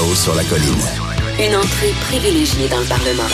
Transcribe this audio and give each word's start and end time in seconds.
Là-haut 0.00 0.14
sur 0.14 0.34
la 0.34 0.44
colline. 0.44 0.80
Une 1.38 1.54
entrée 1.54 1.92
privilégiée 2.08 2.68
dans 2.68 2.78
le 2.78 2.86
Parlement. 2.86 3.28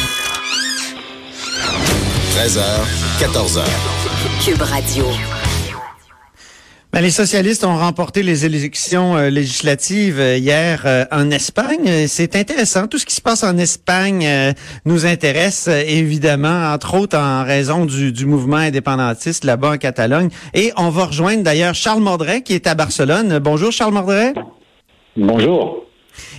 13h, 2.34 2.60
14h. 3.20 3.62
Cube 4.44 4.62
Radio. 4.62 5.04
Ben, 6.92 7.02
les 7.02 7.10
socialistes 7.10 7.64
ont 7.64 7.76
remporté 7.76 8.24
les 8.24 8.46
élections 8.46 9.16
euh, 9.16 9.30
législatives 9.30 10.18
euh, 10.18 10.38
hier 10.38 10.82
euh, 10.86 11.04
en 11.12 11.30
Espagne. 11.30 12.08
C'est 12.08 12.34
intéressant. 12.34 12.88
Tout 12.88 12.98
ce 12.98 13.06
qui 13.06 13.14
se 13.14 13.20
passe 13.20 13.44
en 13.44 13.58
Espagne 13.58 14.26
euh, 14.26 14.52
nous 14.86 15.06
intéresse 15.06 15.68
euh, 15.68 15.84
évidemment, 15.86 16.72
entre 16.72 16.94
autres 16.94 17.16
en 17.16 17.44
raison 17.44 17.84
du, 17.84 18.10
du 18.10 18.26
mouvement 18.26 18.56
indépendantiste 18.56 19.44
là-bas 19.44 19.74
en 19.74 19.78
Catalogne. 19.78 20.30
Et 20.52 20.72
on 20.76 20.90
va 20.90 21.04
rejoindre 21.04 21.44
d'ailleurs 21.44 21.76
Charles 21.76 22.02
Mordret 22.02 22.42
qui 22.42 22.54
est 22.54 22.66
à 22.66 22.74
Barcelone. 22.74 23.38
Bonjour 23.38 23.70
Charles 23.70 23.94
Mordret. 23.94 24.34
Bonjour. 25.16 25.85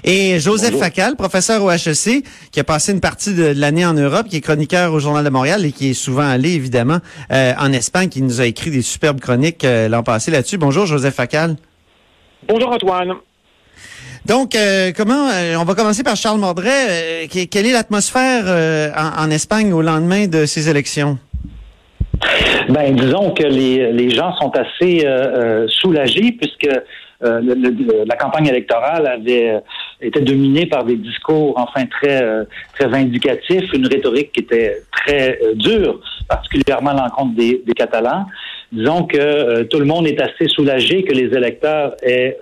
Et 0.09 0.39
Joseph 0.39 0.71
Bonjour. 0.71 0.83
Facal, 0.85 1.15
professeur 1.17 1.61
au 1.63 1.69
HEC, 1.69 2.23
qui 2.51 2.59
a 2.61 2.63
passé 2.63 2.93
une 2.93 3.01
partie 3.01 3.33
de 3.35 3.53
l'année 3.55 3.85
en 3.85 3.93
Europe, 3.93 4.27
qui 4.29 4.37
est 4.37 4.41
chroniqueur 4.41 4.93
au 4.93 4.99
Journal 4.99 5.25
de 5.25 5.29
Montréal 5.29 5.65
et 5.65 5.73
qui 5.73 5.89
est 5.89 5.93
souvent 5.93 6.25
allé, 6.27 6.53
évidemment, 6.53 6.99
euh, 7.31 7.51
en 7.59 7.73
Espagne, 7.73 8.07
qui 8.07 8.21
nous 8.21 8.39
a 8.39 8.45
écrit 8.45 8.71
des 8.71 8.81
superbes 8.81 9.19
chroniques 9.19 9.65
euh, 9.65 9.89
l'an 9.89 10.03
passé 10.03 10.31
là-dessus. 10.31 10.57
Bonjour 10.57 10.85
Joseph 10.85 11.13
Facal. 11.15 11.57
Bonjour 12.47 12.71
Antoine. 12.71 13.15
Donc, 14.25 14.55
euh, 14.55 14.93
comment 14.95 15.29
euh, 15.29 15.55
on 15.57 15.65
va 15.65 15.75
commencer 15.75 16.03
par 16.03 16.15
Charles 16.15 16.39
Mordret. 16.39 16.69
Euh, 16.89 17.27
que- 17.27 17.43
quelle 17.45 17.65
est 17.65 17.73
l'atmosphère 17.73 18.43
euh, 18.47 18.89
en, 18.95 19.25
en 19.25 19.29
Espagne 19.29 19.73
au 19.73 19.81
lendemain 19.81 20.27
de 20.27 20.45
ces 20.45 20.69
élections? 20.69 21.17
Ben, 22.69 22.95
disons 22.95 23.31
que 23.31 23.43
les, 23.43 23.91
les 23.91 24.09
gens 24.09 24.33
sont 24.37 24.51
assez 24.55 25.05
euh, 25.05 25.07
euh, 25.65 25.67
soulagés 25.69 26.31
puisque 26.39 26.67
euh, 27.23 27.39
le- 27.41 27.55
le- 27.55 28.03
la 28.05 28.15
campagne 28.15 28.47
électorale 28.47 29.07
avait 29.07 29.49
euh, 29.51 29.59
été 30.01 30.19
dominée 30.21 30.65
par 30.67 30.83
des 30.85 30.95
discours 30.95 31.53
enfin 31.57 31.85
très 31.87 32.21
euh, 32.23 32.43
très 32.75 32.87
vindicatifs, 32.87 33.71
une 33.73 33.87
rhétorique 33.87 34.31
qui 34.33 34.41
était 34.41 34.83
très 34.91 35.39
euh, 35.41 35.53
dure, 35.55 35.99
particulièrement 36.29 36.91
à 36.91 36.95
l'encontre 37.07 37.35
des, 37.35 37.61
des 37.65 37.73
Catalans. 37.73 38.25
Disons 38.71 39.03
que 39.05 39.63
tout 39.63 39.79
le 39.79 39.85
monde 39.85 40.05
est 40.07 40.21
assez 40.21 40.47
soulagé 40.47 41.03
que 41.03 41.13
les 41.13 41.33
électeurs 41.35 41.95
aient 42.03 42.37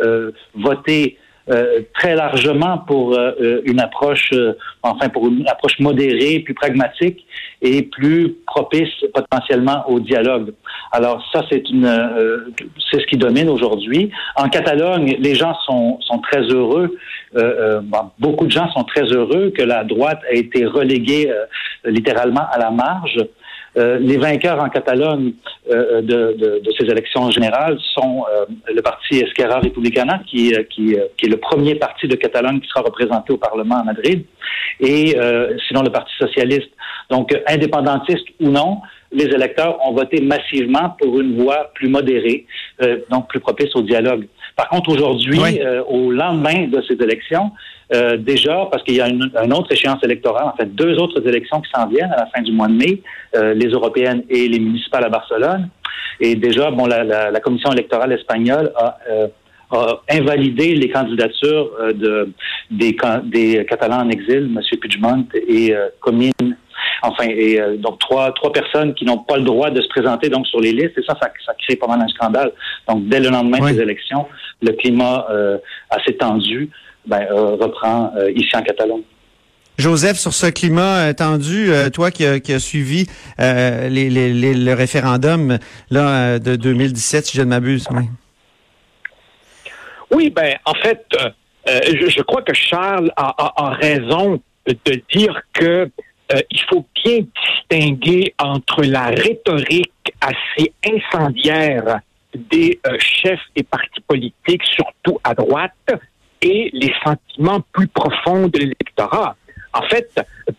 voté 0.56 1.18
euh, 1.50 1.82
très 1.94 2.16
largement 2.16 2.80
pour 2.80 3.14
euh, 3.14 3.32
euh, 3.42 3.62
une 3.66 3.80
approche, 3.80 4.32
euh, 4.34 4.54
enfin 4.82 5.10
pour 5.10 5.28
une 5.28 5.48
approche 5.48 5.80
modérée, 5.80 6.40
plus 6.40 6.54
pragmatique 6.54 7.26
et 7.62 7.84
plus 7.84 8.36
propice 8.48 8.90
potentiellement 9.14 9.88
au 9.90 10.00
dialogue. 10.00 10.54
Alors 10.92 11.24
ça, 11.32 11.44
c'est 11.50 11.70
une, 11.70 11.86
euh, 11.86 12.52
c'est 12.90 13.00
ce 13.02 13.06
qui 13.06 13.18
domine 13.18 13.50
aujourd'hui. 13.50 14.12
En 14.36 14.50
Catalogne, 14.50 15.18
les 15.20 15.36
gens 15.36 15.56
sont, 15.66 16.00
sont 16.02 16.20
très 16.20 16.42
heureux. 16.42 16.98
Beaucoup 18.20 18.46
de 18.46 18.52
gens 18.52 18.70
sont 18.72 18.84
très 18.84 19.04
heureux 19.04 19.52
que 19.56 19.62
la 19.62 19.84
droite 19.84 20.22
ait 20.30 20.40
été 20.40 20.66
reléguée 20.66 21.30
littéralement 21.84 22.48
à 22.50 22.58
la 22.58 22.72
marge. 22.72 23.20
Euh, 23.78 24.00
les 24.00 24.18
vainqueurs 24.18 24.62
en 24.64 24.70
Catalogne 24.70 25.34
euh, 25.70 26.02
de, 26.02 26.36
de, 26.38 26.62
de, 26.64 26.72
ces 26.80 26.86
élections 26.86 27.30
générales 27.30 27.78
sont 27.94 28.24
euh, 28.34 28.46
le 28.74 28.82
parti 28.82 29.20
Esquerra 29.20 29.60
Republicana, 29.60 30.22
qui, 30.28 30.54
euh, 30.54 30.64
qui, 30.64 30.96
euh, 30.96 31.06
qui, 31.18 31.26
est 31.26 31.30
le 31.30 31.38
premier 31.38 31.76
parti 31.76 32.08
de 32.08 32.16
Catalogne 32.16 32.62
qui 32.62 32.68
sera 32.70 32.82
représenté 32.82 33.34
au 33.34 33.38
Parlement 33.38 33.80
à 33.80 33.84
Madrid, 33.84 34.24
et 34.80 35.18
euh, 35.18 35.58
sinon 35.68 35.82
le 35.82 35.92
Parti 35.92 36.14
socialiste. 36.18 36.70
Donc, 37.10 37.38
indépendantiste 37.48 38.28
ou 38.40 38.50
non, 38.50 38.80
les 39.12 39.26
électeurs 39.26 39.78
ont 39.86 39.94
voté 39.94 40.22
massivement 40.22 40.96
pour 41.00 41.20
une 41.20 41.42
voie 41.42 41.72
plus 41.76 41.88
modérée, 41.88 42.46
euh, 42.82 43.00
donc 43.10 43.28
plus 43.30 43.40
propice 43.40 43.76
au 43.76 43.82
dialogue. 43.82 44.28
Par 44.56 44.70
contre, 44.70 44.92
aujourd'hui, 44.92 45.40
oui. 45.42 45.60
euh, 45.60 45.84
au 45.84 46.12
lendemain 46.12 46.68
de 46.68 46.82
ces 46.88 46.96
élections, 47.04 47.52
euh, 47.94 48.18
déjà, 48.18 48.68
parce 48.72 48.84
qu'il 48.84 48.96
y 48.96 49.02
a 49.02 49.10
une, 49.10 49.30
une, 49.44 49.54
autre 49.54 49.72
échéance 49.72 50.04
électorale, 50.04 50.46
en 50.46 50.56
fait, 50.56 50.74
deux 50.74 50.98
autres 50.98 51.28
élections 51.28 51.62
qui 51.62 51.70
s'en 51.76 51.88
viennent 51.88 52.12
à 52.12 52.22
la 52.22 52.26
fin 52.28 52.42
du 52.42 52.52
mois 52.52 52.68
de 52.68 52.74
mai, 52.74 53.02
euh, 53.36 53.54
les 53.54 53.68
européennes 53.68 54.24
et 54.30 54.48
les 54.48 54.60
municipales 54.60 55.04
à 55.04 55.10
Barcelone. 55.10 55.70
Et 56.20 56.36
déjà, 56.36 56.72
bon, 56.72 56.86
la, 56.86 57.04
la, 57.04 57.32
la 57.32 57.40
commission 57.42 57.72
électorale 57.72 58.14
espagnole 58.14 58.72
a, 58.78 58.98
euh, 59.10 59.28
a 59.72 60.02
invalidé 60.10 60.76
les 60.76 60.90
candidatures 60.90 61.72
euh, 61.80 61.94
de, 61.94 62.30
des, 62.72 62.96
des 63.26 63.66
Catalans 63.66 64.06
en 64.06 64.10
exil, 64.10 64.50
M. 64.56 64.62
Puigdemont 64.80 65.26
et 65.48 65.76
euh, 65.76 65.90
Comín. 66.00 66.32
Enfin, 67.08 67.26
et 67.30 67.60
euh, 67.60 67.78
donc 67.78 68.00
trois 68.00 68.32
trois 68.34 68.52
personnes 68.52 68.94
qui 68.94 69.06
n'ont 69.06 69.20
pas 69.20 69.38
le 69.38 69.44
droit 69.44 69.70
de 69.70 69.82
se 69.82 69.88
présenter 69.88 70.30
donc 70.30 70.48
sur 70.48 70.60
les 70.60 70.72
listes 70.72 70.98
et 70.98 71.04
ça, 71.08 71.16
ça, 71.22 71.32
ça 71.46 71.54
crée 71.64 71.76
pas 71.76 71.88
mal 71.88 72.02
un 72.02 72.08
scandale. 72.08 72.52
Donc 72.88 73.08
dès 73.08 73.20
le 73.20 73.30
lendemain 73.30 73.60
oui. 73.62 73.74
des 73.74 73.82
élections, 73.82 74.26
le 74.62 74.72
climat 74.74 75.28
euh, 75.30 75.58
assez 75.90 76.16
tendu 76.16 76.70
ben, 77.06 77.28
euh, 77.32 77.56
reprend 77.56 78.12
ici 78.36 78.56
en 78.56 78.62
Catalogne. 78.64 79.04
Joseph, 79.78 80.18
sur 80.18 80.34
ce 80.34 80.48
climat 80.48 81.14
tendu, 81.14 81.72
euh, 81.72 81.90
toi 81.90 82.10
qui 82.10 82.26
as 82.26 82.40
a 82.48 82.60
suivi 82.60 83.08
euh, 83.42 83.90
les, 83.90 84.10
les, 84.10 84.34
les, 84.34 84.54
le 84.54 84.74
référendum 84.74 85.58
là, 85.90 86.40
de 86.40 86.56
2017, 86.56 87.26
si 87.26 87.38
je 87.38 87.42
ne 87.42 87.48
m'abuse. 87.48 87.86
Oui. 87.92 88.04
oui, 90.12 90.30
ben 90.30 90.56
en 90.66 90.74
fait, 90.76 91.06
euh, 91.68 91.80
je, 91.88 92.10
je, 92.10 92.22
crois 92.22 92.42
que 92.42 92.54
Charles 92.54 93.12
a, 93.18 93.36
a, 93.38 93.66
a 93.66 93.70
raison 93.72 94.40
de 94.66 95.02
dire 95.14 95.42
que 95.54 95.90
euh, 96.34 96.42
il 96.50 96.62
faut 96.70 96.86
bien 97.04 97.20
distinguer 97.70 98.34
entre 98.40 98.84
la 98.84 99.08
rhétorique 99.08 99.92
assez 100.22 100.74
incendiaire 100.86 102.00
des 102.34 102.80
euh, 102.88 102.98
chefs 103.00 103.40
et 103.56 103.64
partis 103.64 104.02
politiques, 104.08 104.64
surtout 104.64 105.20
à 105.24 105.34
droite, 105.34 105.72
et 106.42 106.70
les 106.74 106.94
sentiments 107.04 107.62
plus 107.72 107.88
profonds 107.88 108.48
de 108.48 108.60
l'électorat. 108.60 109.36
En 109.74 109.84
fait, 109.84 110.10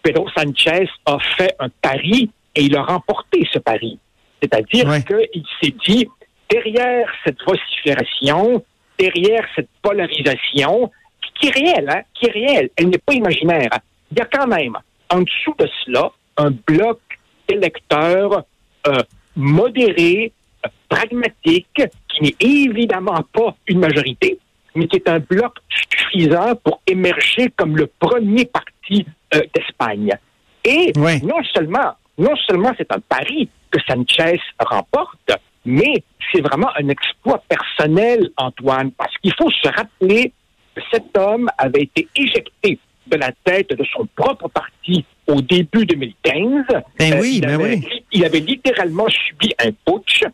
Pedro 0.03 0.28
Sanchez 0.31 0.88
a 1.06 1.19
fait 1.37 1.54
un 1.59 1.69
pari 1.83 2.31
et 2.54 2.62
il 2.62 2.77
a 2.77 2.83
remporté 2.83 3.47
ce 3.53 3.59
pari. 3.59 3.98
C'est-à-dire 4.41 4.88
ouais. 4.88 5.03
qu'il 5.03 5.44
s'est 5.60 5.75
dit, 5.87 6.09
derrière 6.50 7.09
cette 7.25 7.38
vocifération, 7.47 8.65
derrière 8.98 9.47
cette 9.54 9.69
polarisation, 9.83 10.91
qui 11.34 11.48
est 11.48 11.50
réelle, 11.50 11.91
hein, 11.91 12.03
qui 12.15 12.27
est 12.27 12.33
réelle, 12.33 12.71
elle 12.77 12.88
n'est 12.88 12.98
pas 12.98 13.15
imaginaire, 13.15 13.71
il 14.10 14.19
y 14.19 14.21
a 14.21 14.27
quand 14.27 14.47
même 14.47 14.77
en 15.11 15.21
dessous 15.21 15.55
de 15.59 15.69
cela 15.84 16.11
un 16.37 16.50
bloc 16.50 17.00
électeur 17.49 18.44
euh, 18.87 19.03
modéré, 19.34 20.33
euh, 20.65 20.69
pragmatique, 20.89 21.83
qui 22.09 22.22
n'est 22.22 22.37
évidemment 22.41 23.22
pas 23.33 23.55
une 23.66 23.81
majorité, 23.81 24.39
mais 24.75 24.87
qui 24.87 24.97
est 24.97 25.09
un 25.09 25.19
bloc 25.19 25.55
suffisant 25.69 26.55
pour 26.56 26.81
émerger 26.87 27.50
comme 27.56 27.77
le 27.77 27.87
premier 27.99 28.45
parti 28.47 29.06
euh, 29.34 29.43
d'Espagne. 29.55 30.16
Et 30.65 30.93
oui. 30.97 31.22
non 31.22 31.43
seulement, 31.55 31.95
non 32.19 32.34
seulement 32.47 32.72
c'est 32.77 32.91
un 32.93 33.00
pari 33.00 33.49
que 33.71 33.78
Sanchez 33.87 34.41
remporte, 34.59 35.31
mais 35.65 36.03
c'est 36.33 36.41
vraiment 36.41 36.71
un 36.77 36.89
exploit 36.89 37.43
personnel, 37.49 38.31
Antoine, 38.37 38.91
parce 38.93 39.16
qu'il 39.19 39.33
faut 39.34 39.50
se 39.50 39.69
rappeler 39.69 40.33
que 40.75 40.83
cet 40.91 41.16
homme 41.16 41.48
avait 41.59 41.83
été 41.83 42.09
éjecté 42.16 42.78
de 43.06 43.16
la 43.16 43.30
tête 43.44 43.70
de 43.70 43.84
son 43.84 44.06
propre 44.14 44.48
parti 44.48 45.04
au 45.26 45.41
début 45.41 45.86
2015. 45.86 46.64
Ben 46.98 47.18
oui, 47.20 47.36
il, 47.36 47.41
ben 47.41 47.54
avait, 47.54 47.76
oui. 47.76 48.03
il 48.12 48.24
avait 48.24 48.41
littéralement 48.41 49.08
subi 49.08 49.53
un 49.58 49.70
putsch. 49.84 50.24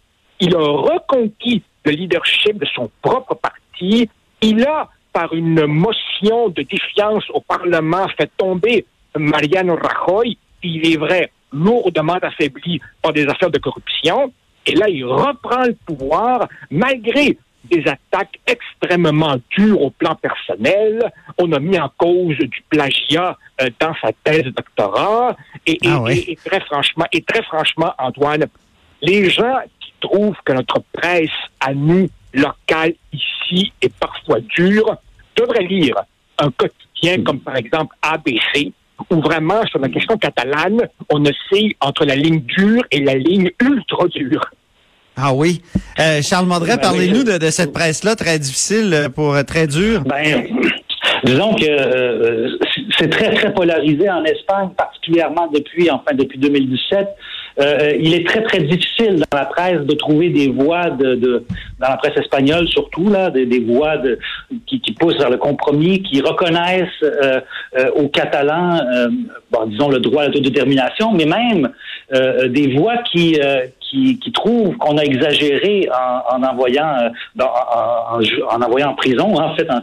Il 0.41 0.55
a 0.55 0.59
reconquis 0.59 1.63
le 1.85 1.93
leadership 1.93 2.59
de 2.59 2.67
son 2.75 2.91
propre 3.01 3.35
parti. 3.35 4.09
Il 4.41 4.65
a, 4.65 4.89
par 5.13 5.33
une 5.35 5.67
motion 5.67 6.49
de 6.49 6.63
défiance 6.63 7.25
au 7.31 7.41
Parlement, 7.41 8.07
fait 8.17 8.31
tomber 8.37 8.85
Mariano 9.17 9.77
Rajoy. 9.77 10.37
Il 10.63 10.87
est 10.93 10.97
vrai, 10.97 11.31
lourdement 11.53 12.19
affaibli 12.23 12.81
par 13.01 13.13
des 13.13 13.27
affaires 13.27 13.51
de 13.51 13.59
corruption. 13.59 14.33
Et 14.67 14.75
là, 14.75 14.89
il 14.89 15.05
reprend 15.05 15.65
le 15.65 15.77
pouvoir 15.87 16.49
malgré 16.71 17.37
des 17.65 17.83
attaques 17.87 18.39
extrêmement 18.47 19.37
dures 19.57 19.81
au 19.81 19.91
plan 19.91 20.15
personnel. 20.15 21.13
On 21.39 21.53
a 21.53 21.59
mis 21.59 21.79
en 21.79 21.91
cause 21.97 22.37
du 22.37 22.63
plagiat 22.69 23.37
euh, 23.61 23.71
dans 23.79 23.95
sa 24.01 24.13
thèse 24.25 24.45
de 24.45 24.51
doctorat. 24.51 25.37
Et, 25.67 25.79
ah 25.85 25.87
et, 25.87 25.99
oui. 26.01 26.25
et, 26.27 26.33
et, 26.33 26.37
très 26.37 26.61
franchement, 26.61 27.07
et 27.13 27.23
très 27.23 27.43
franchement, 27.43 27.93
Antoine, 27.99 28.47
les 29.01 29.31
gens 29.31 29.61
qui 29.81 29.93
trouvent 30.01 30.37
que 30.45 30.53
notre 30.53 30.83
presse 30.93 31.31
à 31.61 31.75
nous 31.75 32.09
locale 32.33 32.95
ici 33.13 33.73
est 33.81 33.95
parfois 33.99 34.41
dure 34.41 34.97
devrait 35.37 35.65
lire 35.65 35.97
un 36.39 36.51
quotidien 36.51 37.23
comme 37.25 37.41
par 37.41 37.57
exemple 37.57 37.95
ABC, 38.03 38.73
où 39.11 39.21
vraiment 39.21 39.65
sur 39.67 39.81
la 39.81 39.89
question 39.89 40.17
catalane, 40.17 40.89
on 41.11 41.25
oscille 41.25 41.75
entre 41.81 42.05
la 42.05 42.15
ligne 42.15 42.41
dure 42.41 42.85
et 42.91 43.01
la 43.01 43.15
ligne 43.15 43.51
ultra 43.61 44.07
dure. 44.09 44.45
Ah 45.17 45.33
oui. 45.35 45.63
Euh, 46.01 46.23
Charles 46.23 46.47
Mandret, 46.47 46.77
Ben 46.77 46.83
parlez-nous 46.83 47.19
oui. 47.21 47.25
de, 47.25 47.39
de 47.39 47.51
cette 47.51 47.73
presse-là 47.73 48.17
très 48.17 48.39
difficile 48.39 48.93
euh, 48.95 49.09
pour 49.09 49.35
euh, 49.35 49.43
très 49.43 49.67
dure. 49.67 50.03
Ben, 50.03 50.47
disons 51.25 51.55
que 51.55 51.65
euh, 51.69 52.57
c'est 52.99 53.11
très 53.11 53.35
très 53.35 53.53
polarisé 53.53 54.09
en 54.09 54.25
Espagne, 54.25 54.71
particulièrement 54.77 55.49
depuis 55.53 55.91
enfin 55.91 56.15
depuis 56.15 56.39
2017. 56.39 57.09
Euh, 57.61 57.93
il 58.01 58.15
est 58.15 58.27
très 58.27 58.43
très 58.43 58.61
difficile 58.63 59.17
dans 59.31 59.39
la 59.39 59.45
presse 59.45 59.81
de 59.83 59.95
trouver 59.95 60.31
des 60.31 60.49
voix 60.49 60.89
de, 60.91 61.15
de 61.17 61.45
dans 61.81 61.89
la 61.89 61.97
presse 61.99 62.17
espagnole 62.17 62.67
surtout 62.69 63.09
là 63.11 63.29
des, 63.31 63.45
des 63.45 63.61
voix 63.61 63.99
de, 63.99 64.19
qui, 64.67 64.81
qui 64.81 64.93
poussent 64.93 65.19
vers 65.19 65.29
le 65.31 65.37
compromis, 65.37 66.03
qui 66.03 66.21
reconnaissent 66.23 66.89
euh, 67.03 67.41
euh, 67.79 67.91
aux 67.97 68.09
Catalans, 68.09 68.81
euh, 68.95 69.09
disons 69.67 69.91
le 69.91 69.99
droit 69.99 70.23
à 70.23 70.27
l'autodétermination, 70.29 71.13
mais 71.13 71.27
même 71.27 71.71
euh, 72.15 72.49
des 72.49 72.75
voix 72.75 72.99
qui 73.11 73.39
euh, 73.41 73.67
qui, 73.81 74.19
qui 74.19 74.33
trouvent 74.33 74.75
qu'on 74.79 74.97
a 74.97 75.03
exagéré 75.03 75.87
en, 75.93 76.37
en 76.37 76.43
envoyant 76.43 76.89
euh, 77.03 77.09
en, 77.39 78.17
en- 78.17 78.55
en 78.57 78.63
envoyant 78.63 78.91
en 78.91 78.95
prison 78.95 79.35
en 79.37 79.55
fait 79.57 79.69
euh, 79.71 79.81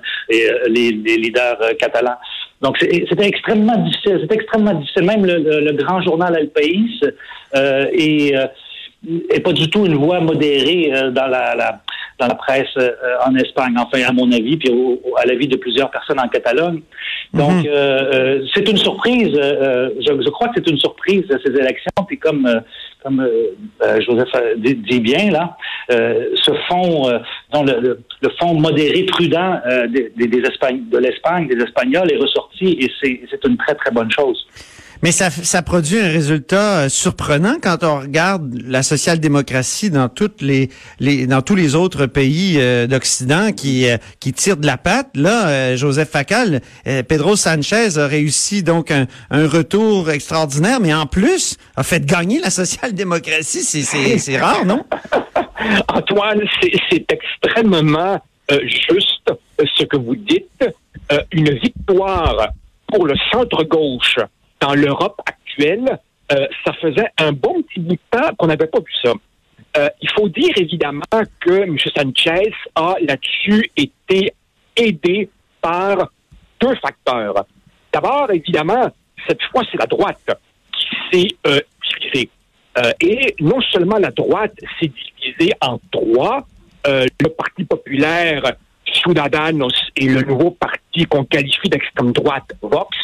les, 0.69 0.91
les 0.91 1.17
leaders 1.17 1.57
euh, 1.61 1.73
catalans. 1.77 2.17
Donc 2.61 2.77
c'est- 2.79 3.05
c'était 3.09 3.27
extrêmement 3.27 3.77
difficile, 3.77 4.17
c'était 4.21 4.35
extrêmement 4.35 4.73
difficile. 4.73 5.03
Même 5.03 5.25
le, 5.25 5.37
le- 5.37 5.61
le 5.61 5.73
grand 5.73 6.01
journal 6.01 6.35
El 6.37 6.49
País 6.49 6.99
euh, 7.55 7.85
est, 7.93 8.35
euh, 8.35 8.47
est 9.29 9.39
pas 9.39 9.53
du 9.53 9.69
tout 9.69 9.85
une 9.85 9.95
voix 9.95 10.19
modérée 10.19 10.91
euh, 10.93 11.09
dans 11.11 11.27
la, 11.27 11.55
la- 11.55 11.81
dans 12.19 12.27
la 12.27 12.35
presse 12.35 12.67
euh, 12.77 12.91
en 13.25 13.33
Espagne, 13.35 13.75
enfin 13.77 14.01
à 14.05 14.11
mon 14.11 14.29
avis, 14.33 14.57
puis 14.57 14.69
au- 14.71 14.99
au- 15.05 15.15
à 15.17 15.25
l'avis 15.25 15.47
de 15.47 15.55
plusieurs 15.55 15.89
personnes 15.89 16.19
en 16.19 16.27
Catalogne. 16.27 16.81
Donc 17.33 17.65
euh, 17.65 17.69
euh, 17.71 18.45
c'est 18.53 18.67
une 18.67 18.75
surprise. 18.77 19.31
euh, 19.41 19.89
je, 20.05 20.21
je 20.21 20.29
crois 20.29 20.49
que 20.49 20.55
c'est 20.57 20.69
une 20.69 20.79
surprise 20.79 21.23
ces 21.45 21.51
élections. 21.51 21.91
Puis 22.07 22.17
comme 22.19 22.45
euh, 22.45 22.59
comme 23.03 23.21
euh, 23.21 23.55
euh, 23.83 24.01
Joseph 24.01 24.29
dit, 24.57 24.99
bien 24.99 25.31
là, 25.31 25.57
euh, 25.91 26.29
ce 26.35 26.51
fond, 26.67 27.07
euh, 27.09 27.19
dont 27.51 27.63
le, 27.63 27.79
le, 27.79 27.99
le 28.21 28.29
fond 28.39 28.53
modéré 28.53 29.03
prudent 29.03 29.59
euh, 29.65 29.87
des, 29.87 30.11
des, 30.15 30.27
de 30.27 30.97
l'Espagne, 30.97 31.47
des 31.47 31.63
Espagnols 31.63 32.11
est 32.11 32.17
ressorti 32.17 32.77
et 32.79 32.91
c'est 33.01 33.45
une 33.45 33.57
très 33.57 33.75
très 33.75 33.91
bonne 33.91 34.11
chose. 34.11 34.45
Mais 35.01 35.13
ça, 35.13 35.29
ça 35.29 35.61
produit 35.61 35.97
un 35.97 36.09
résultat 36.09 36.79
euh, 36.79 36.89
surprenant 36.89 37.55
quand 37.61 37.83
on 37.83 38.01
regarde 38.01 38.53
la 38.65 38.83
social-démocratie 38.83 39.89
dans 39.89 40.09
toutes 40.09 40.41
les, 40.41 40.69
les 40.99 41.25
dans 41.25 41.41
tous 41.41 41.55
les 41.55 41.73
autres 41.75 42.05
pays 42.05 42.57
euh, 42.59 42.85
d'Occident 42.85 43.53
qui 43.53 43.89
euh, 43.89 43.95
qui 44.19 44.33
tirent 44.33 44.57
de 44.57 44.65
la 44.65 44.77
patte. 44.77 45.09
Là, 45.15 45.47
euh, 45.47 45.77
Joseph 45.77 46.09
Facal, 46.09 46.61
Pedro 47.07 47.37
Sanchez 47.37 47.97
a 47.97 48.07
réussi 48.07 48.61
donc 48.61 48.91
un, 48.91 49.07
un 49.31 49.47
retour 49.47 50.09
extraordinaire, 50.11 50.79
mais 50.81 50.93
en 50.93 51.05
plus 51.05 51.57
a 51.77 51.83
fait 51.83 52.05
gagner 52.05 52.39
la 52.41 52.49
social-démocratie. 52.49 53.61
C'est 53.61 53.83
c'est 53.83 54.17
c'est 54.17 54.37
rare, 54.37 54.65
non? 54.65 54.83
Antoine, 55.87 56.41
c'est 56.61 56.71
c'est 56.89 57.05
extrêmement 57.09 58.19
juste 58.49 59.31
ce 59.77 59.85
que 59.85 59.97
vous 59.97 60.15
dites. 60.15 60.65
Une 61.31 61.51
victoire 61.51 62.49
pour 62.87 63.05
le 63.05 63.15
centre-gauche 63.31 64.17
dans 64.61 64.73
l'Europe 64.73 65.21
actuelle, 65.25 65.99
euh, 66.31 66.47
ça 66.65 66.73
faisait 66.73 67.09
un 67.17 67.31
bon 67.31 67.61
petit 67.63 67.79
bout 67.79 67.93
de 67.93 67.99
temps 68.11 68.29
qu'on 68.37 68.47
n'avait 68.47 68.67
pas 68.67 68.79
vu 68.79 68.93
ça. 69.03 69.13
Euh, 69.77 69.89
il 70.01 70.09
faut 70.11 70.29
dire 70.29 70.51
évidemment 70.57 71.01
que 71.39 71.63
M. 71.63 71.77
Sanchez 71.95 72.53
a 72.75 72.95
là-dessus 73.01 73.69
été 73.75 74.33
aidé 74.75 75.29
par 75.61 76.09
deux 76.59 76.75
facteurs. 76.75 77.45
D'abord, 77.91 78.31
évidemment, 78.31 78.89
cette 79.27 79.41
fois, 79.43 79.63
c'est 79.71 79.77
la 79.77 79.85
droite 79.85 80.29
qui 80.71 80.87
s'est 81.11 81.35
euh, 81.47 81.59
divisée. 82.01 82.29
Et 83.01 83.35
non 83.41 83.59
seulement 83.73 83.97
la 83.97 84.11
droite 84.11 84.53
s'est 84.79 84.91
divisée 85.21 85.51
en 85.59 85.79
trois, 85.91 86.47
le 86.85 87.27
Parti 87.27 87.65
populaire, 87.65 88.53
Ciudadanos 88.85 89.73
et 89.97 90.07
le 90.07 90.21
nouveau 90.21 90.51
parti 90.51 91.05
qu'on 91.05 91.25
qualifie 91.25 91.67
d'extrême 91.67 92.13
droite, 92.13 92.53
Vox, 92.61 92.95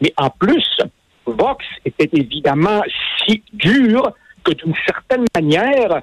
mais 0.00 0.12
en 0.16 0.30
plus, 0.30 0.78
Vox 1.26 1.64
était 1.84 2.08
évidemment 2.12 2.82
si 3.26 3.42
dur 3.52 4.12
que 4.42 4.52
d'une 4.52 4.74
certaine 4.86 5.24
manière, 5.34 6.02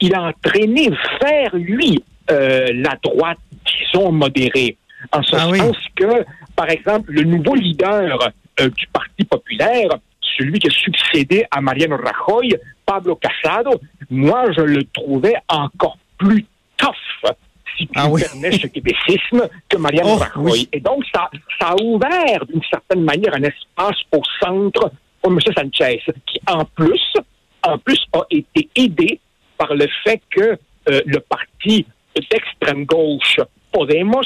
il 0.00 0.14
a 0.14 0.22
entraîné 0.22 0.90
vers 1.20 1.54
lui 1.54 2.02
euh, 2.30 2.68
la 2.74 2.96
droite, 3.02 3.38
disons, 3.66 4.12
modérée. 4.12 4.76
En 5.12 5.22
ce 5.22 5.36
Ah 5.36 5.48
oui. 5.50 5.58
sens 5.58 5.76
que, 5.96 6.24
par 6.56 6.70
exemple, 6.70 7.12
le 7.12 7.22
nouveau 7.24 7.54
leader 7.54 8.30
euh, 8.60 8.68
du 8.70 8.86
Parti 8.88 9.24
populaire, 9.24 9.90
celui 10.38 10.58
qui 10.58 10.68
a 10.68 10.70
succédé 10.70 11.44
à 11.50 11.60
Mariano 11.60 11.96
Rajoy, 11.96 12.54
Pablo 12.86 13.16
Casado, 13.16 13.80
moi, 14.10 14.50
je 14.52 14.62
le 14.62 14.84
trouvais 14.84 15.34
encore 15.48 15.98
plus 16.16 16.46
tough, 16.76 17.32
si 17.76 17.86
tu 17.86 17.92
Ah 17.94 18.08
oui. 18.08 18.22
permets 18.22 18.52
ce 18.58 18.66
québécisme, 18.66 19.48
que 19.68 19.76
Mariano 19.76 20.18
Oh, 20.20 20.40
oui. 20.40 20.68
Et 20.72 20.80
donc, 20.80 21.04
ça, 21.14 21.30
ça 21.60 21.68
a 21.68 21.76
ouvert, 21.82 22.44
d'une 22.46 22.62
certaine 22.70 23.02
manière, 23.02 23.34
un 23.34 23.42
espace 23.42 23.96
au 24.12 24.20
centre 24.40 24.90
pour 25.20 25.32
M. 25.32 25.38
Sanchez, 25.56 26.02
qui, 26.26 26.40
en 26.46 26.64
plus, 26.64 27.14
en 27.62 27.78
plus, 27.78 28.00
a 28.12 28.22
été 28.30 28.68
aidé 28.74 29.20
par 29.56 29.74
le 29.74 29.86
fait 30.04 30.20
que 30.30 30.58
euh, 30.88 31.00
le 31.06 31.20
parti 31.20 31.86
d'extrême 32.30 32.84
gauche, 32.84 33.38
Podemos, 33.72 34.22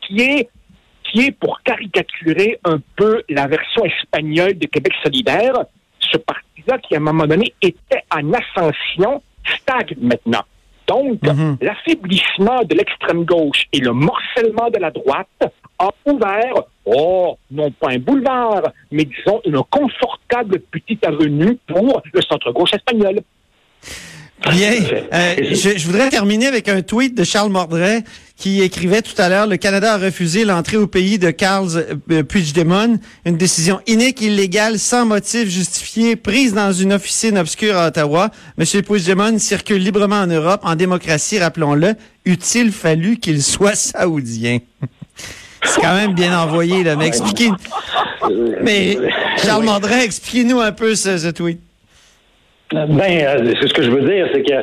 qui 0.00 0.20
est 0.20 0.48
qui 1.10 1.22
est 1.22 1.32
pour 1.32 1.60
caricaturer 1.62 2.58
un 2.64 2.78
peu 2.94 3.22
la 3.30 3.46
version 3.46 3.82
espagnole 3.84 4.58
de 4.58 4.66
Québec 4.66 4.92
solidaire, 5.02 5.54
ce 6.00 6.18
parti-là 6.18 6.76
qui, 6.78 6.94
à 6.94 6.98
un 6.98 7.00
moment 7.00 7.26
donné, 7.26 7.54
était 7.62 8.02
en 8.14 8.30
ascension, 8.34 9.22
stagne 9.58 9.96
maintenant. 10.02 10.42
Donc, 10.88 11.18
Mhm. 11.22 11.58
l'affaiblissement 11.60 12.62
de 12.64 12.74
l'extrême 12.74 13.24
gauche 13.24 13.66
et 13.72 13.78
le 13.80 13.92
morcellement 13.92 14.70
de 14.70 14.78
la 14.78 14.90
droite 14.90 15.28
a 15.78 15.90
ouvert, 16.06 16.54
oh, 16.86 17.36
non 17.50 17.70
pas 17.70 17.90
un 17.90 17.98
boulevard, 17.98 18.62
mais 18.90 19.04
disons 19.04 19.40
une 19.44 19.62
confortable 19.70 20.60
petite 20.70 21.04
avenue 21.06 21.58
pour 21.66 22.00
le 22.12 22.20
centre-gauche 22.22 22.72
espagnol. 22.72 23.20
Bien. 24.50 24.72
Euh, 25.12 25.34
je, 25.50 25.76
je 25.76 25.86
voudrais 25.86 26.08
terminer 26.10 26.46
avec 26.46 26.68
un 26.68 26.80
tweet 26.82 27.16
de 27.16 27.24
Charles 27.24 27.50
Mordret 27.50 28.04
qui 28.36 28.62
écrivait 28.62 29.02
tout 29.02 29.20
à 29.20 29.28
l'heure 29.28 29.46
Le 29.46 29.56
Canada 29.56 29.94
a 29.94 29.98
refusé 29.98 30.44
l'entrée 30.44 30.76
au 30.76 30.86
pays 30.86 31.18
de 31.18 31.30
Carl 31.30 31.68
euh, 32.10 32.22
Puigdemont, 32.22 32.98
une 33.24 33.36
décision 33.36 33.80
inique, 33.86 34.22
illégale, 34.22 34.78
sans 34.78 35.04
motif 35.04 35.48
justifié, 35.48 36.14
prise 36.14 36.54
dans 36.54 36.72
une 36.72 36.92
officine 36.92 37.36
obscure 37.36 37.76
à 37.76 37.88
Ottawa. 37.88 38.30
Monsieur 38.56 38.82
Puigdemont 38.82 39.38
circule 39.38 39.82
librement 39.82 40.20
en 40.20 40.28
Europe, 40.28 40.60
en 40.62 40.76
démocratie, 40.76 41.38
rappelons-le. 41.38 41.94
Eût-il 42.24 42.70
fallu 42.70 43.16
qu'il 43.16 43.42
soit 43.42 43.74
saoudien? 43.74 44.58
C'est 45.64 45.80
quand 45.80 45.94
même 45.94 46.14
bien 46.14 46.38
envoyé, 46.38 46.84
là. 46.84 46.94
Mais 46.94 47.08
expliquez. 47.08 47.50
Mais 48.62 48.96
Charles 49.44 49.64
Mordret, 49.64 50.04
expliquez-nous 50.04 50.60
un 50.60 50.70
peu 50.70 50.94
ce, 50.94 51.18
ce 51.18 51.28
tweet. 51.28 51.58
Ben, 52.70 53.00
euh, 53.00 53.54
c'est 53.60 53.68
ce 53.68 53.72
que 53.72 53.82
je 53.82 53.90
veux 53.90 54.02
dire, 54.02 54.28
c'est 54.32 54.42
que 54.42 54.52
euh, 54.52 54.62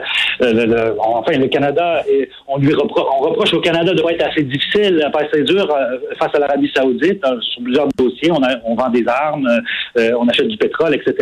le, 0.53 0.65
le- 0.65 0.95
enfin 1.00 1.31
le 1.39 1.47
Canada, 1.47 2.03
on 2.47 2.57
lui 2.59 2.71
repro- 2.74 3.07
on 3.17 3.24
reproche 3.24 3.51
au 3.55 3.62
Canada 3.62 3.93
de 3.95 4.01
être 4.12 4.27
assez 4.31 4.43
difficile, 4.43 5.03
assez 5.12 5.41
dur 5.43 5.67
euh, 5.74 5.97
face 6.19 6.29
à 6.35 6.39
l'Arabie 6.39 6.71
Saoudite 6.75 7.25
euh, 7.25 7.41
sur 7.41 7.63
plusieurs 7.63 7.88
dossiers. 7.97 8.31
On, 8.31 8.43
a- 8.43 8.57
on 8.63 8.75
vend 8.75 8.89
des 8.89 9.07
armes, 9.07 9.47
euh, 9.97 10.12
on 10.19 10.27
achète 10.27 10.47
du 10.50 10.57
pétrole, 10.57 10.93
etc. 10.93 11.15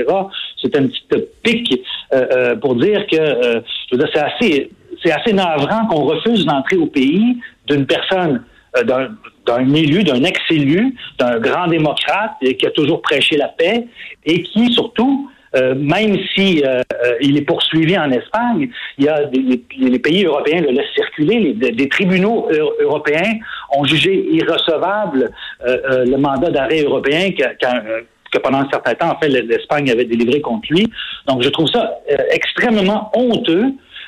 C'est 0.61 0.75
un 0.75 0.87
petit 0.87 1.03
pic 1.41 1.81
euh, 2.13 2.55
pour 2.57 2.75
dire 2.75 3.07
que, 3.07 3.15
euh, 3.17 3.61
je 3.89 3.95
veux 3.95 4.03
dire, 4.03 4.09
c'est 4.13 4.19
assez, 4.21 4.69
c'est 5.01 5.11
assez 5.13 5.31
navrant 5.31 5.85
qu'on 5.87 6.03
refuse 6.03 6.45
d'entrer 6.45 6.75
au 6.75 6.87
pays 6.87 7.37
d'une 7.67 7.85
personne 7.85 8.43
d'un 8.85 9.09
d'un 9.45 9.73
élu, 9.73 10.03
d'un 10.05 10.23
ex-élu, 10.23 10.95
d'un 11.19 11.37
grand 11.37 11.67
démocrate 11.67 12.31
et 12.41 12.55
qui 12.55 12.65
a 12.65 12.71
toujours 12.71 13.01
prêché 13.01 13.35
la 13.35 13.49
paix 13.49 13.85
et 14.25 14.41
qui, 14.41 14.71
surtout, 14.71 15.29
euh, 15.55 15.75
même 15.75 16.17
si 16.35 16.63
euh, 16.63 16.81
euh, 17.05 17.15
il 17.21 17.37
est 17.37 17.41
poursuivi 17.41 17.97
en 17.97 18.11
Espagne, 18.11 18.69
il 18.97 19.05
y 19.05 19.09
a 19.09 19.25
des, 19.25 19.61
les, 19.77 19.99
pays 19.99 20.25
européens 20.25 20.61
le 20.61 20.71
laissent 20.71 20.93
circuler. 20.95 21.55
Les, 21.59 21.71
des, 21.71 21.89
tribunaux 21.89 22.47
eu- 22.51 22.83
européens 22.83 23.33
ont 23.77 23.83
jugé 23.85 24.25
irrecevable 24.31 25.31
euh, 25.65 25.77
euh, 25.91 26.05
le 26.05 26.17
mandat 26.17 26.49
d'arrêt 26.49 26.81
européen 26.83 27.31
que, 27.31 27.43
que- 27.43 28.39
pendant 28.39 28.59
un 28.59 28.69
certain 28.71 28.95
temps, 28.95 29.11
en 29.11 29.19
fait, 29.19 29.29
l'Espagne 29.29 29.91
avait 29.91 30.05
délivré 30.05 30.41
contre 30.41 30.67
lui. 30.71 30.89
Donc, 31.27 31.43
je 31.43 31.49
trouve 31.49 31.67
ça 31.67 31.99
euh, 32.11 32.17
extrêmement 32.31 33.11
honteux 33.15 33.65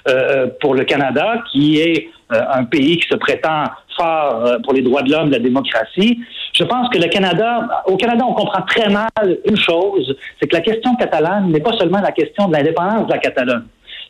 euh, 0.07 0.47
pour 0.61 0.73
le 0.73 0.83
Canada, 0.83 1.43
qui 1.51 1.79
est 1.79 2.09
euh, 2.33 2.41
un 2.53 2.63
pays 2.63 2.97
qui 2.97 3.07
se 3.07 3.15
prétend 3.17 3.65
fort 3.95 4.43
euh, 4.45 4.57
pour 4.63 4.73
les 4.73 4.81
droits 4.81 5.03
de 5.03 5.11
l'homme, 5.11 5.29
la 5.29 5.37
démocratie. 5.39 6.19
Je 6.55 6.63
pense 6.63 6.87
que 6.89 6.97
le 6.97 7.09
Canada, 7.09 7.83
au 7.85 7.97
Canada, 7.97 8.23
on 8.27 8.33
comprend 8.33 8.61
très 8.61 8.89
mal 8.89 9.09
une 9.45 9.57
chose, 9.57 10.15
c'est 10.39 10.47
que 10.47 10.55
la 10.55 10.61
question 10.61 10.95
catalane 10.95 11.51
n'est 11.51 11.59
pas 11.59 11.73
seulement 11.73 11.99
la 11.99 12.11
question 12.11 12.47
de 12.47 12.53
l'indépendance 12.53 13.07
de 13.07 13.11
la 13.11 13.17
Catalogne. 13.17 13.65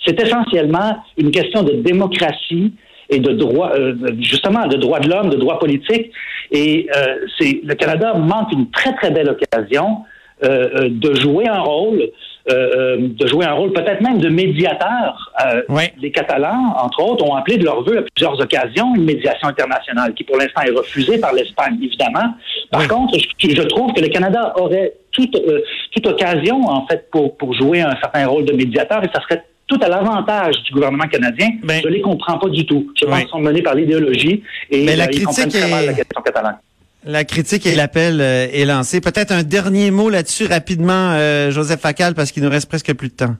C'est 0.06 0.20
essentiellement 0.22 0.98
une 1.18 1.32
question 1.32 1.64
de 1.64 1.74
démocratie 1.74 2.74
et 3.10 3.20
de 3.20 3.32
droit, 3.32 3.72
euh, 3.74 3.96
justement, 4.20 4.68
de 4.68 4.78
droits 4.78 5.00
de 5.00 5.10
l'homme, 5.10 5.30
de 5.30 5.38
droits 5.38 5.58
politiques. 5.58 6.12
Et 6.52 6.88
euh, 6.96 7.18
c'est 7.40 7.62
le 7.64 7.74
Canada 7.74 8.14
manque 8.14 8.52
une 8.52 8.70
très 8.70 8.94
très 8.96 9.10
belle 9.10 9.30
occasion 9.30 10.04
euh, 10.44 10.70
euh, 10.76 10.90
de 10.90 11.14
jouer 11.16 11.48
un 11.48 11.62
rôle, 11.62 12.10
euh, 12.50 12.54
euh, 12.76 12.98
de 13.00 13.28
jouer 13.28 13.46
un 13.46 13.54
rôle 13.54 13.74
peut-être 13.74 14.02
même 14.02 14.20
de 14.20 14.30
médiateur. 14.30 15.32
Euh, 15.46 15.62
Ouais. 15.70 15.94
Les 16.00 16.12
Catalans, 16.12 16.76
entre 16.80 17.02
autres, 17.04 17.26
ont 17.26 17.36
appelé 17.36 17.58
de 17.58 17.66
leur 17.66 17.82
vœu 17.84 17.98
à 18.00 18.02
plusieurs 18.04 18.40
occasions 18.40 18.94
une 18.96 19.04
médiation 19.06 19.48
internationale 19.48 20.14
qui, 20.14 20.24
pour 20.24 20.38
l'instant, 20.38 20.62
est 20.62 20.72
refusée 20.72 21.18
par 21.18 21.34
l'Espagne, 21.34 21.78
évidemment. 21.82 22.34
Par 22.72 22.88
contre, 22.88 23.18
je, 23.18 23.50
je 23.50 23.62
trouve 23.64 23.94
que 23.94 24.02
le 24.02 24.10
Canada 24.10 24.54
aurait 24.58 24.94
toute, 25.12 25.36
euh, 25.36 25.62
toute 25.92 26.06
occasion, 26.08 26.62
en 26.68 26.86
fait, 26.88 27.10
pour, 27.12 27.36
pour 27.38 27.54
jouer 27.54 27.82
un 27.82 27.96
certain 28.02 28.28
rôle 28.28 28.46
de 28.46 28.54
médiateur 28.54 29.04
et 29.04 29.10
ça 29.14 29.22
serait 29.22 29.44
tout 29.68 29.80
à 29.82 29.88
l'avantage 29.88 30.62
du 30.64 30.74
gouvernement 30.74 31.08
canadien. 31.08 31.48
Ben- 31.64 31.82
je 31.84 31.90
les 31.90 32.02
comprends 32.02 32.38
pas 32.38 32.50
du 32.50 32.66
tout. 32.68 32.92
Je 33.02 33.06
pense 33.06 33.20
qu'ils 33.22 33.30
sont 33.30 33.40
menés 33.40 33.64
par 33.64 33.74
l'idéologie 33.74 34.44
et 34.70 34.86
Mais 34.86 34.96
la 34.96 35.06
euh, 35.06 35.08
ils 35.12 35.24
comprennent 35.24 35.50
critique 35.50 35.62
très 35.62 35.72
mal 35.72 35.86
la 35.88 35.94
question 35.94 36.22
catalane. 36.22 36.58
La 37.06 37.24
critique 37.24 37.66
et 37.68 37.76
l'appel 37.76 38.20
euh, 38.20 38.48
est 38.52 38.66
lancé. 38.66 39.00
Peut-être 39.00 39.32
un 39.32 39.44
dernier 39.44 39.92
mot 39.92 40.10
là-dessus 40.10 40.48
rapidement, 40.48 41.12
euh, 41.14 41.52
Joseph 41.52 41.80
Facal, 41.80 42.16
parce 42.16 42.32
qu'il 42.32 42.44
nous 42.44 42.50
reste 42.50 42.68
presque 42.68 42.94
plus 42.94 43.10
de 43.10 43.14
temps. 43.14 43.36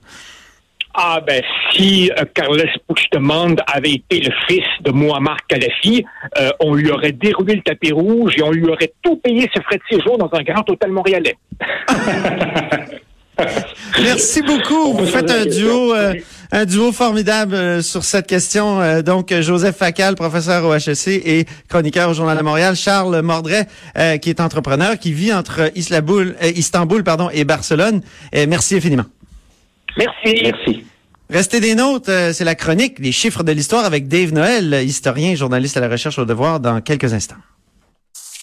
Ah 0.98 1.20
ben 1.20 1.42
si 1.72 2.10
euh, 2.12 2.24
Carles 2.32 2.64
Puigdemont 2.94 3.54
avait 3.66 3.92
été 3.92 4.20
le 4.20 4.32
fils 4.48 4.64
de 4.80 4.90
Muammar 4.92 5.36
Kadhafi, 5.46 6.06
euh, 6.38 6.48
on 6.60 6.72
lui 6.74 6.90
aurait 6.90 7.12
déroulé 7.12 7.56
le 7.56 7.60
tapis 7.60 7.92
rouge 7.92 8.32
et 8.38 8.42
on 8.42 8.50
lui 8.50 8.66
aurait 8.66 8.94
tout 9.02 9.16
payé 9.16 9.50
ses 9.54 9.60
frais 9.62 9.76
de 9.76 9.96
séjour 9.96 10.16
dans 10.16 10.30
un 10.32 10.42
grand 10.42 10.68
hôtel 10.70 10.92
montréalais. 10.92 11.36
Merci 14.02 14.42
beaucoup. 14.42 14.92
Vous 14.94 15.06
faites 15.06 15.30
un 15.30 15.44
duo, 15.44 15.94
euh, 15.94 16.12
Oui. 16.14 16.24
Un 16.56 16.64
duo 16.64 16.90
formidable 16.90 17.54
euh, 17.54 17.82
sur 17.82 18.02
cette 18.02 18.26
question. 18.26 18.80
Euh, 18.80 19.02
donc, 19.02 19.32
Joseph 19.40 19.76
Facal, 19.76 20.14
professeur 20.14 20.64
au 20.64 20.74
HEC 20.74 21.08
et 21.08 21.44
chroniqueur 21.68 22.08
au 22.08 22.14
Journal 22.14 22.38
de 22.38 22.42
Montréal. 22.42 22.74
Charles 22.74 23.20
Mordret, 23.20 23.66
euh, 23.98 24.16
qui 24.16 24.30
est 24.30 24.40
entrepreneur, 24.40 24.98
qui 24.98 25.12
vit 25.12 25.34
entre 25.34 25.70
Islaboul, 25.74 26.34
euh, 26.42 26.50
Istanbul 26.56 27.04
pardon, 27.04 27.28
et 27.30 27.44
Barcelone. 27.44 28.00
Euh, 28.34 28.46
merci 28.48 28.76
infiniment. 28.76 29.04
Merci. 29.98 30.42
Merci. 30.44 30.84
Restez 31.28 31.60
des 31.60 31.74
nôtres, 31.74 32.08
euh, 32.10 32.32
c'est 32.32 32.44
la 32.44 32.54
chronique, 32.54 33.00
les 33.00 33.12
chiffres 33.12 33.42
de 33.42 33.52
l'histoire 33.52 33.84
avec 33.84 34.08
Dave 34.08 34.32
Noël, 34.32 34.80
historien 34.82 35.32
et 35.32 35.36
journaliste 35.36 35.76
à 35.76 35.80
la 35.80 35.88
recherche 35.88 36.18
au 36.18 36.24
devoir 36.24 36.60
dans 36.60 36.80
quelques 36.80 37.12
instants. 37.12 37.36